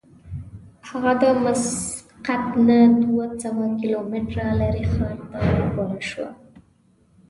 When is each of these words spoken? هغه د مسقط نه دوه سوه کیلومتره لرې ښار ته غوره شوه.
هغه 0.89 1.11
د 1.21 1.23
مسقط 1.43 2.43
نه 2.67 2.79
دوه 3.01 3.25
سوه 3.41 3.65
کیلومتره 3.79 4.45
لرې 4.59 4.83
ښار 4.93 5.17
ته 5.31 5.39
غوره 5.73 6.01
شوه. 6.09 6.29